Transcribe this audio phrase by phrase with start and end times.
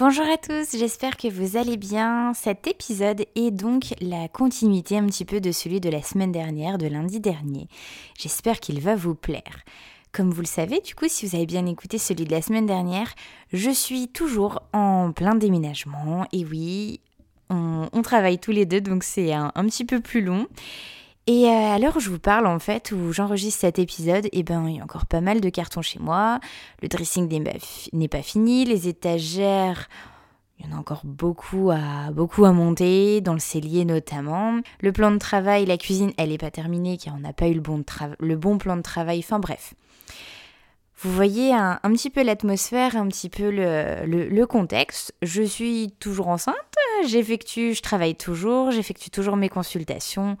[0.00, 2.32] Bonjour à tous, j'espère que vous allez bien.
[2.32, 6.78] Cet épisode est donc la continuité un petit peu de celui de la semaine dernière,
[6.78, 7.68] de lundi dernier.
[8.18, 9.62] J'espère qu'il va vous plaire.
[10.10, 12.64] Comme vous le savez, du coup, si vous avez bien écouté celui de la semaine
[12.64, 13.14] dernière,
[13.52, 16.26] je suis toujours en plein déménagement.
[16.32, 17.00] Et oui,
[17.50, 20.46] on, travaille tous les deux, donc c'est un, petit peu plus long.
[21.26, 24.42] Et euh, à l'heure où je vous parle, en fait, où j'enregistre cet épisode, eh
[24.42, 26.40] ben, il y a encore pas mal de cartons chez moi.
[26.82, 27.28] Le dressing
[27.92, 28.64] n'est pas fini.
[28.64, 29.88] Les étagères,
[30.58, 34.60] il y en a encore beaucoup à, beaucoup à monter, dans le cellier notamment.
[34.80, 37.54] Le plan de travail, la cuisine, elle n'est pas terminée car on n'a pas eu
[37.54, 37.84] le bon,
[38.18, 39.20] le bon plan de travail.
[39.20, 39.74] Enfin bref.
[41.02, 45.14] Vous voyez un, petit peu l'atmosphère, un petit peu le, le, contexte.
[45.22, 46.54] Je suis toujours enceinte,
[47.06, 50.36] j'effectue, je travaille toujours, j'effectue toujours mes consultations.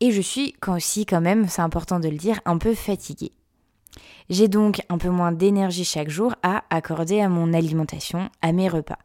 [0.00, 3.32] Et je suis aussi quand même, c'est important de le dire, un peu fatiguée.
[4.28, 8.68] J'ai donc un peu moins d'énergie chaque jour à accorder à mon alimentation, à mes
[8.68, 8.98] repas.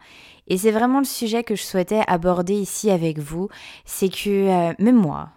[0.47, 3.47] Et c'est vraiment le sujet que je souhaitais aborder ici avec vous,
[3.85, 5.29] c'est que euh, même moi,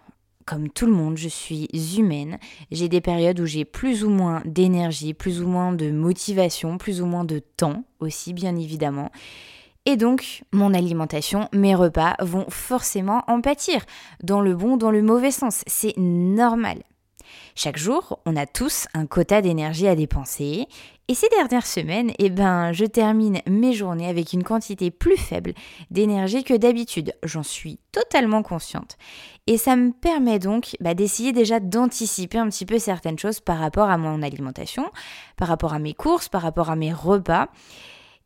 [0.45, 1.67] comme tout le monde, je suis
[1.97, 2.37] humaine.
[2.71, 7.01] J'ai des périodes où j'ai plus ou moins d'énergie, plus ou moins de motivation, plus
[7.01, 9.11] ou moins de temps aussi, bien évidemment.
[9.85, 13.85] Et donc, mon alimentation, mes repas vont forcément en pâtir,
[14.23, 15.63] dans le bon, dans le mauvais sens.
[15.67, 16.79] C'est normal.
[17.55, 20.67] Chaque jour, on a tous un quota d'énergie à dépenser.
[21.07, 25.53] Et ces dernières semaines, eh ben, je termine mes journées avec une quantité plus faible
[25.91, 27.13] d'énergie que d'habitude.
[27.23, 28.97] J'en suis totalement consciente.
[29.47, 33.59] Et ça me permet donc bah, d'essayer déjà d'anticiper un petit peu certaines choses par
[33.59, 34.91] rapport à mon alimentation,
[35.37, 37.49] par rapport à mes courses, par rapport à mes repas.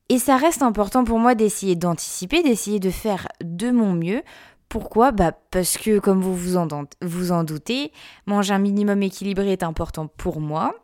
[0.09, 4.23] Et ça reste important pour moi d'essayer d'anticiper, d'essayer de faire de mon mieux.
[4.67, 5.11] Pourquoi?
[5.11, 7.91] Bah Parce que, comme vous vous en, doutez,
[8.25, 10.75] manger un minimum équilibré est important pour moi,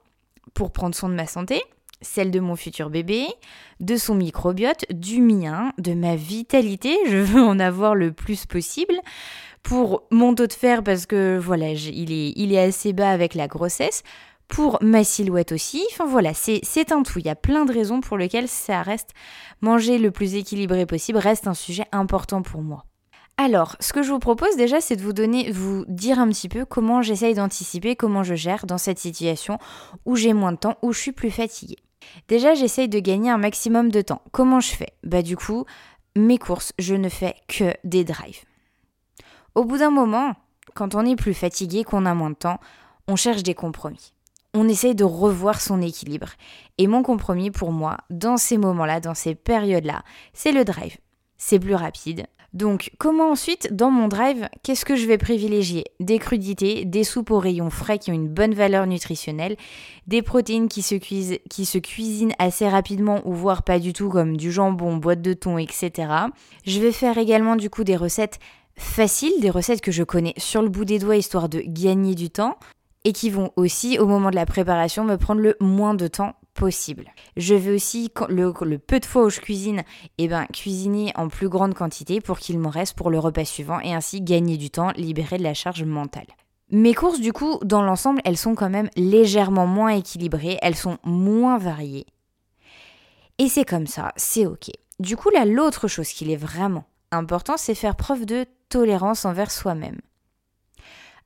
[0.53, 1.61] pour prendre soin de ma santé,
[2.01, 3.25] celle de mon futur bébé,
[3.79, 8.95] de son microbiote, du mien, de ma vitalité, je veux en avoir le plus possible,
[9.63, 14.03] pour mon taux de fer parce que voilà, il est assez bas avec la grossesse,
[14.47, 15.85] pour ma silhouette aussi.
[15.91, 17.19] Enfin voilà, c'est un tout.
[17.19, 19.11] Il y a plein de raisons pour lesquelles ça reste
[19.61, 22.85] manger le plus équilibré possible reste un sujet important pour moi.
[23.37, 26.47] Alors, ce que je vous propose déjà, c'est de vous donner, vous dire un petit
[26.47, 29.57] peu comment j'essaye d'anticiper, comment je gère dans cette situation
[30.05, 31.79] où j'ai moins de temps, où je suis plus fatiguée.
[32.29, 34.21] Déjà, j'essaye de gagner un maximum de temps.
[34.31, 34.93] Comment je fais?
[35.03, 35.65] Bah du coup,
[36.15, 38.45] mes courses, je ne fais que des drives.
[39.53, 40.33] Au bout d'un moment,
[40.73, 42.59] quand on est plus fatigué, qu'on a moins de temps,
[43.07, 44.13] on cherche des compromis.
[44.55, 46.29] On essaye de revoir son équilibre.
[46.77, 50.97] Et mon compromis pour moi, dans ces moments-là, dans ces périodes-là, c'est le drive.
[51.37, 55.83] C'est plus rapide, donc, comment ensuite, dans mon drive, qu'est-ce que je vais privilégier?
[55.99, 59.57] Des crudités, des soupes aux rayons frais qui ont une bonne valeur nutritionnelle,
[60.07, 64.37] des protéines qui se, qui se cuisinent assez rapidement ou voire pas du tout, comme
[64.37, 65.91] du jambon, boîte de thon, etc.
[66.65, 68.39] Je vais faire également du coup des recettes
[68.77, 72.29] faciles, des recettes que je connais sur le bout des doigts histoire de gagner du
[72.29, 72.57] temps
[73.05, 76.33] et qui vont aussi, au moment de la préparation, me prendre le moins de temps
[76.55, 77.05] possible.
[77.37, 79.83] Je vais aussi, le, peu de fois où je cuisine,
[80.17, 83.79] eh ben, cuisiner en plus grande quantité pour qu'il m'en reste pour le repas suivant
[83.79, 86.27] et ainsi gagner du temps, libérer de la charge mentale.
[86.71, 90.97] Mes courses, du coup, dans l'ensemble, elles sont quand même légèrement moins équilibrées, elles sont
[91.03, 92.07] moins variées.
[93.37, 94.71] Et c'est comme ça, c'est ok.
[94.99, 99.51] Du coup, là, l'autre chose qu'il est vraiment important, c'est faire preuve de tolérance envers
[99.51, 99.99] soi-même.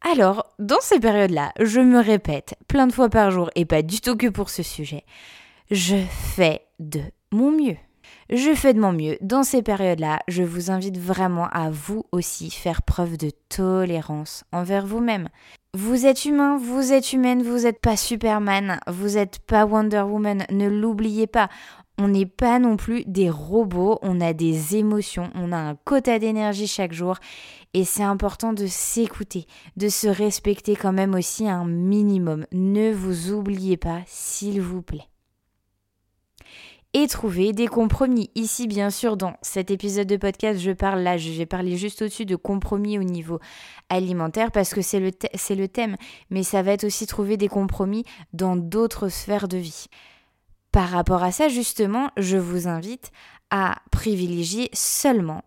[0.01, 3.99] Alors, dans ces périodes-là, je me répète plein de fois par jour et pas du
[3.99, 5.03] tout que pour ce sujet,
[5.71, 7.01] je fais de
[7.31, 7.75] mon mieux.
[8.31, 9.17] Je fais de mon mieux.
[9.21, 14.85] Dans ces périodes-là, je vous invite vraiment à vous aussi faire preuve de tolérance envers
[14.85, 15.29] vous-même.
[15.73, 20.45] Vous êtes humain, vous êtes humaine, vous n'êtes pas Superman, vous n'êtes pas Wonder Woman,
[20.49, 21.49] ne l'oubliez pas.
[21.99, 26.17] On n'est pas non plus des robots, on a des émotions, on a un quota
[26.17, 27.17] d'énergie chaque jour
[27.73, 29.45] et c'est important de s'écouter,
[29.77, 32.45] de se respecter quand même aussi un minimum.
[32.51, 35.07] Ne vous oubliez pas, s'il vous plaît.
[36.93, 38.31] Et trouver des compromis.
[38.33, 42.01] Ici, bien sûr, dans cet épisode de podcast, je parle là, je vais parler juste
[42.01, 43.39] au-dessus de compromis au niveau
[43.89, 45.95] alimentaire parce que c'est le, c'est le thème,
[46.31, 49.85] mais ça va être aussi trouver des compromis dans d'autres sphères de vie.
[50.71, 53.11] Par rapport à ça, justement, je vous invite
[53.51, 55.43] à privilégier seulement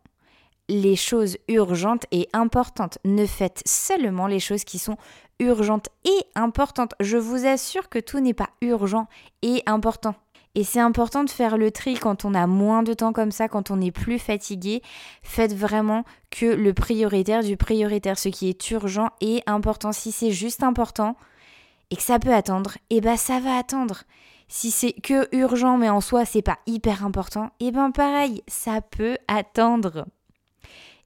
[0.73, 2.99] les choses urgentes et importantes.
[3.05, 4.97] Ne faites seulement les choses qui sont
[5.39, 6.95] urgentes et importantes.
[6.99, 9.07] Je vous assure que tout n'est pas urgent
[9.43, 10.15] et important.
[10.55, 13.49] Et c'est important de faire le tri quand on a moins de temps comme ça,
[13.49, 14.83] quand on est plus fatigué.
[15.23, 19.93] Faites vraiment que le prioritaire du prioritaire, ce qui est urgent et important.
[19.93, 21.17] Si c'est juste important
[21.91, 24.03] et que ça peut attendre, eh ben ça va attendre.
[24.49, 28.83] Si c'est que urgent mais en soi c'est pas hyper important, eh ben pareil, ça
[28.83, 30.07] peut attendre.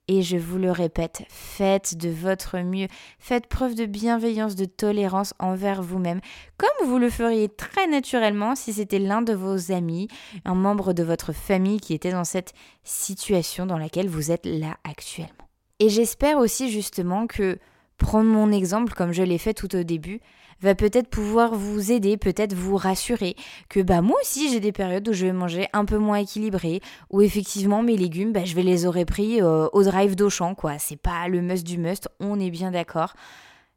[0.08, 2.86] Et je vous le répète, faites de votre mieux,
[3.18, 6.20] faites preuve de bienveillance, de tolérance envers vous-même,
[6.58, 10.06] comme vous le feriez très naturellement si c'était l'un de vos amis,
[10.44, 12.54] un membre de votre famille qui était dans cette
[12.84, 15.48] situation dans laquelle vous êtes là actuellement.
[15.80, 17.58] Et j'espère aussi justement que
[17.98, 20.20] prendre mon exemple comme je l'ai fait tout au début,
[20.60, 23.36] va peut-être pouvoir vous aider, peut-être vous rassurer
[23.68, 26.80] que bah moi aussi j'ai des périodes où je vais manger un peu moins équilibré,
[27.10, 30.78] où effectivement mes légumes, bah, je vais les aurais pris euh, au drive d'Auchan quoi.
[30.78, 33.14] C'est pas le must du must, on est bien d'accord.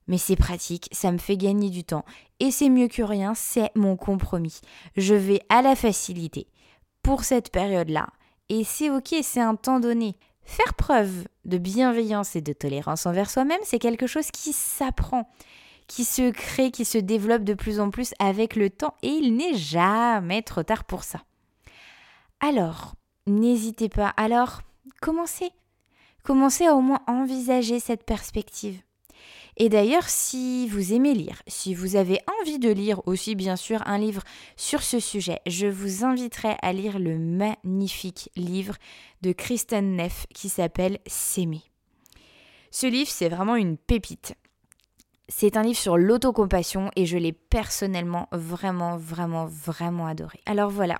[0.08, 2.04] Mais c'est pratique, ça me fait gagner du temps.
[2.40, 4.60] Et c'est mieux que rien, c'est mon compromis.
[4.98, 6.48] Je vais à la facilité
[7.04, 8.08] pour cette période-là.
[8.50, 10.16] Et c'est ok, c'est un temps donné.
[10.44, 15.30] Faire preuve de bienveillance et de tolérance envers soi-même, c'est quelque chose qui s'apprend
[15.90, 19.36] qui se crée, qui se développe de plus en plus avec le temps et il
[19.36, 21.24] n'est jamais trop tard pour ça.
[22.40, 22.94] Alors,
[23.28, 24.14] n'hésitez pas.
[24.16, 24.62] Alors,
[25.02, 25.52] commencez.
[26.24, 28.80] Commencez à au moins envisager cette perspective.
[29.58, 33.82] Et d'ailleurs, si vous aimez lire, si vous avez envie de lire aussi bien sûr
[33.88, 34.22] un livre
[34.56, 38.76] sur ce sujet, je vous inviterai à lire le magnifique livre
[39.22, 41.64] de Kristen Neff qui s'appelle S'aimer.
[42.72, 44.36] Ce livre, c'est vraiment une pépite.
[45.32, 50.40] C'est un livre sur l'autocompassion et je l'ai personnellement vraiment, vraiment, vraiment adoré.
[50.48, 50.98] Alors voilà,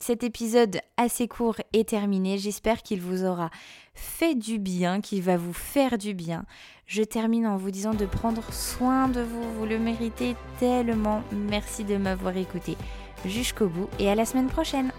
[0.00, 2.36] cet épisode assez court est terminé.
[2.36, 3.50] J'espère qu'il vous aura
[3.94, 6.46] fait du bien, qu'il va vous faire du bien.
[6.86, 9.52] Je termine en vous disant de prendre soin de vous.
[9.58, 11.22] Vous le méritez tellement.
[11.30, 12.76] Merci de m'avoir écouté
[13.24, 14.90] jusqu'au bout et à la semaine prochaine.